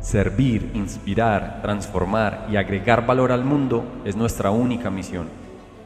[0.00, 5.28] Servir, inspirar, transformar y agregar valor al mundo es nuestra única misión.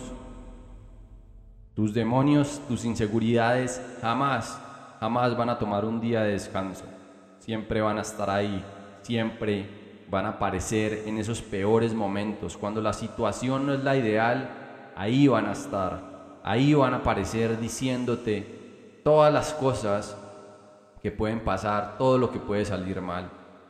[1.73, 4.57] Tus demonios, tus inseguridades jamás,
[5.01, 6.85] jamás van a tomar un día de descanso.
[7.39, 8.63] Siempre van a estar ahí,
[9.01, 9.80] siempre
[10.11, 12.57] van a aparecer en esos peores momentos.
[12.57, 14.49] Cuando la situación no es la ideal,
[14.97, 16.11] ahí van a estar.
[16.43, 20.17] Ahí van a aparecer diciéndote todas las cosas
[21.01, 23.29] que pueden pasar, todo lo que puede salir mal.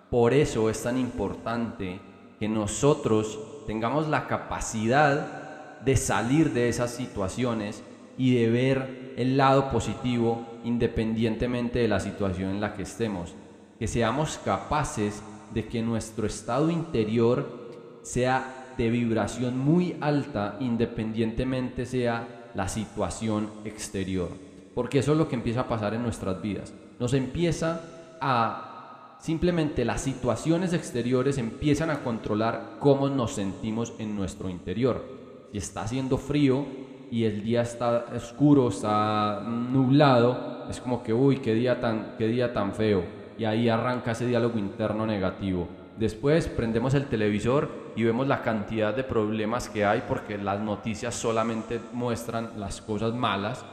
[0.09, 2.01] Por eso es tan importante
[2.39, 7.83] que nosotros tengamos la capacidad de salir de esas situaciones
[8.17, 13.35] y de ver el lado positivo independientemente de la situación en la que estemos.
[13.77, 15.21] Que seamos capaces
[15.53, 17.61] de que nuestro estado interior
[18.03, 24.29] sea de vibración muy alta independientemente sea la situación exterior.
[24.73, 26.73] Porque eso es lo que empieza a pasar en nuestras vidas.
[26.99, 27.81] Nos empieza
[28.21, 35.03] a simplemente las situaciones exteriores empiezan a controlar cómo nos sentimos en nuestro interior.
[35.51, 36.65] Si está haciendo frío
[37.11, 42.27] y el día está oscuro, está nublado, es como que, uy, qué día tan, qué
[42.27, 45.67] día tan feo y ahí arranca ese diálogo interno negativo.
[45.97, 51.15] Después prendemos el televisor y vemos la cantidad de problemas que hay porque las noticias
[51.15, 53.65] solamente muestran las cosas malas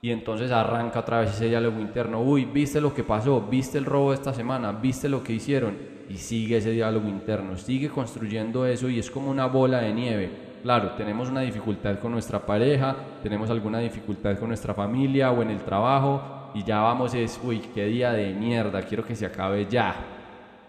[0.00, 2.22] y entonces arranca otra vez ese diálogo interno.
[2.22, 3.42] Uy, ¿viste lo que pasó?
[3.42, 4.72] ¿Viste el robo esta semana?
[4.72, 5.76] ¿Viste lo que hicieron?
[6.08, 10.30] Y sigue ese diálogo interno, sigue construyendo eso y es como una bola de nieve.
[10.62, 15.50] Claro, tenemos una dificultad con nuestra pareja, tenemos alguna dificultad con nuestra familia o en
[15.50, 19.66] el trabajo, y ya vamos es, uy, qué día de mierda, quiero que se acabe
[19.66, 19.94] ya.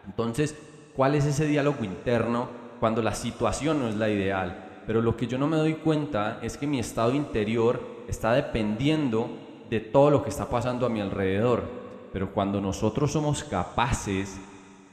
[0.05, 0.55] Entonces,
[0.95, 2.47] ¿cuál es ese diálogo interno
[2.79, 4.65] cuando la situación no es la ideal?
[4.85, 9.29] Pero lo que yo no me doy cuenta es que mi estado interior está dependiendo
[9.69, 11.63] de todo lo que está pasando a mi alrededor.
[12.11, 14.39] Pero cuando nosotros somos capaces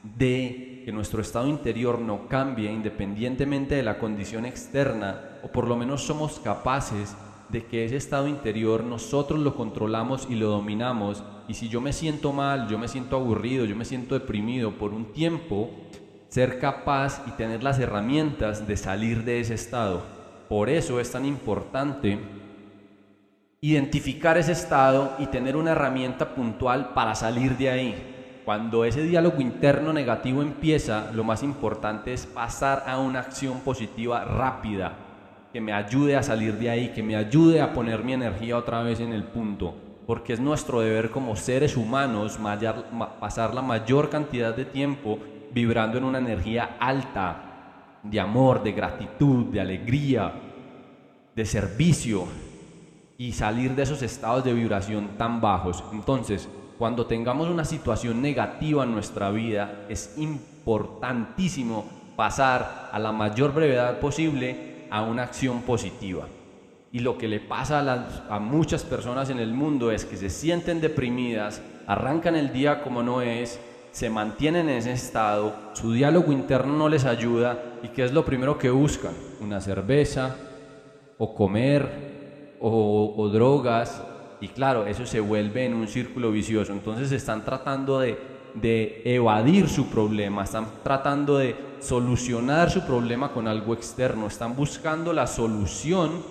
[0.03, 5.75] de que nuestro estado interior no cambie independientemente de la condición externa, o por lo
[5.75, 7.15] menos somos capaces
[7.49, 11.23] de que ese estado interior nosotros lo controlamos y lo dominamos.
[11.47, 14.93] Y si yo me siento mal, yo me siento aburrido, yo me siento deprimido por
[14.93, 15.69] un tiempo,
[16.29, 20.03] ser capaz y tener las herramientas de salir de ese estado.
[20.49, 22.19] Por eso es tan importante
[23.61, 28.13] identificar ese estado y tener una herramienta puntual para salir de ahí.
[28.45, 34.23] Cuando ese diálogo interno negativo empieza, lo más importante es pasar a una acción positiva
[34.23, 34.93] rápida,
[35.57, 38.83] que me ayude a salir de ahí, que me ayude a poner mi energía otra
[38.83, 39.73] vez en el punto,
[40.05, 42.37] porque es nuestro deber como seres humanos
[43.19, 45.17] pasar la mayor cantidad de tiempo
[45.51, 50.31] vibrando en una energía alta de amor, de gratitud, de alegría,
[51.35, 52.25] de servicio
[53.17, 55.83] y salir de esos estados de vibración tan bajos.
[55.91, 56.47] Entonces,
[56.77, 61.83] cuando tengamos una situación negativa en nuestra vida, es importantísimo
[62.15, 66.27] pasar a la mayor brevedad posible a una acción positiva.
[66.91, 67.79] Y lo que le pasa
[68.29, 73.03] a, muchas personas en el mundo es que se sienten deprimidas, arrancan el día como
[73.03, 73.59] no es,
[73.91, 78.23] se mantienen en ese estado, su diálogo interno no les ayuda y ¿qué es lo
[78.23, 79.13] primero que buscan?
[79.41, 80.35] Una cerveza
[81.17, 84.01] o comer o, o drogas
[84.39, 86.71] y claro, eso se vuelve en un círculo vicioso.
[86.71, 93.47] Entonces están tratando de, de evadir su problema, están tratando de solucionar su problema con
[93.47, 96.23] algo externo, están buscando la solución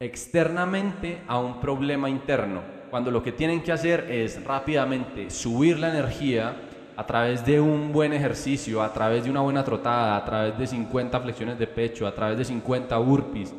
[0.00, 2.60] externamente a un problema interno,
[2.90, 6.56] cuando lo que tienen que hacer es rápidamente subir la energía
[6.96, 10.66] a través de un buen ejercicio, a través de una buena trotada, a través de
[10.66, 13.54] 50 flexiones de pecho, a través de 50 burpees,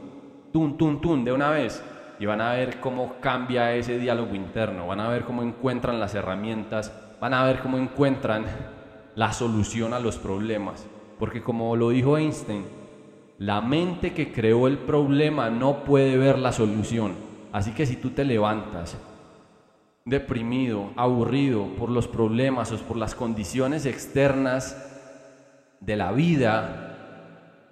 [0.51, 1.83] tun, tun, tun, de una vez.
[2.19, 6.15] Y van a ver cómo cambia ese diálogo interno, van a ver cómo encuentran las
[6.15, 8.45] herramientas, van a ver cómo encuentran
[9.15, 10.85] la solución a los problemas.
[11.19, 12.65] Porque como lo dijo Einstein,
[13.37, 17.13] la mente que creó el problema no puede ver la solución.
[17.51, 18.97] Así que si tú te levantas
[20.05, 24.89] deprimido, aburrido por los problemas o por las condiciones externas
[25.79, 26.92] de la vida,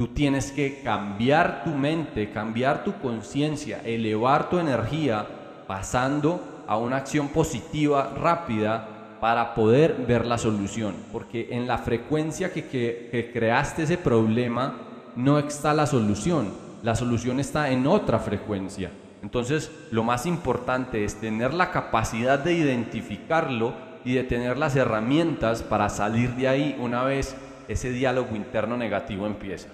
[0.01, 5.27] Tú tienes que cambiar tu mente, cambiar tu conciencia, elevar tu energía
[5.67, 10.95] pasando a una acción positiva rápida para poder ver la solución.
[11.11, 14.73] Porque en la frecuencia que, creaste ese problema
[15.15, 16.49] no está la solución.
[16.81, 18.89] La solución está en otra frecuencia.
[19.21, 25.61] Entonces, lo más importante es tener la capacidad de identificarlo y de tener las herramientas
[25.61, 27.35] para salir de ahí una vez
[27.67, 29.67] ese diálogo interno negativo empieza.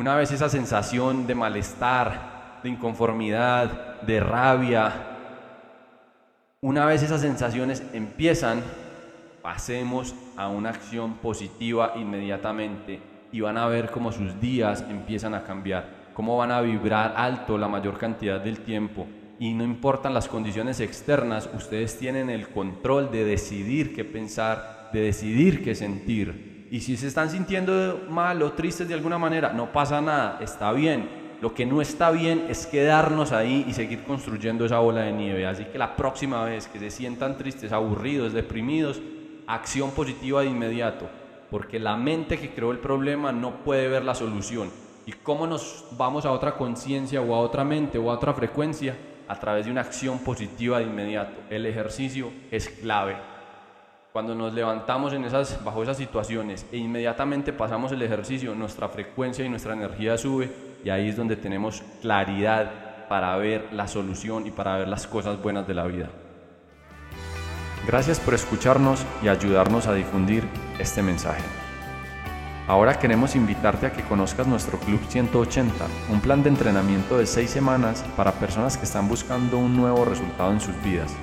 [0.00, 4.94] Una vez esa sensación de malestar, de inconformidad, de rabia,
[6.62, 8.62] una vez esas sensaciones empiezan,
[9.42, 12.98] pasemos a una acción positiva inmediatamente
[13.30, 17.58] y van a ver cómo sus días empiezan a cambiar, cómo van a vibrar alto
[17.58, 19.06] la mayor cantidad del tiempo.
[19.38, 25.02] Y no importan las condiciones externas, ustedes tienen el control de decidir qué pensar, de
[25.02, 29.72] decidir qué sentir, y si se están sintiendo mal o tristes de alguna manera, no
[29.72, 31.20] pasa nada, está bien.
[31.40, 35.46] Lo que no está bien es quedarnos ahí y seguir construyendo esa bola de nieve.
[35.46, 39.00] Así que la próxima vez que se sientan tristes, aburridos, deprimidos,
[39.48, 41.08] acción positiva de inmediato.
[41.50, 44.70] Porque la mente que creó el problema no puede ver la solución.
[45.06, 48.96] ¿Y cómo nos vamos a otra conciencia o a otra mente o a otra frecuencia?
[49.26, 51.40] A través de una acción positiva de inmediato.
[51.50, 53.16] El ejercicio es clave.
[54.12, 59.44] Cuando nos levantamos en esas, bajo esas situaciones e inmediatamente pasamos el ejercicio, nuestra frecuencia
[59.44, 60.50] y nuestra energía sube
[60.84, 65.40] y ahí es donde tenemos claridad para ver la solución y para ver las cosas
[65.40, 66.08] buenas de la vida.
[67.86, 70.42] Gracias por escucharnos y ayudarnos a difundir
[70.80, 71.44] este mensaje.
[72.66, 77.50] Ahora queremos invitarte a que conozcas nuestro Club 180, un plan de entrenamiento de seis
[77.50, 81.14] semanas para personas que están buscando un nuevo resultado en sus vidas.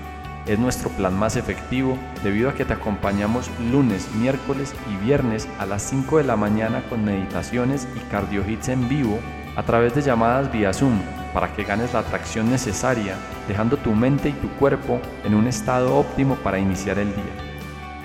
[0.48, 5.66] Es nuestro plan más efectivo debido a que te acompañamos lunes, miércoles y viernes a
[5.66, 9.20] las 5 de la mañana con meditaciones y cardio hits en vivo
[9.58, 11.02] a través de llamadas vía Zoom
[11.34, 13.16] para que ganes la atracción necesaria,
[13.50, 17.34] dejando tu mente y tu cuerpo en un estado óptimo para iniciar el día.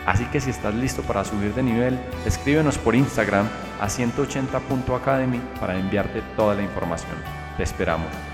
[0.05, 1.97] Así que si estás listo para subir de nivel,
[2.27, 3.47] escríbenos por Instagram
[3.81, 7.15] a 180.academy para enviarte toda la información.
[7.56, 8.31] Te esperamos.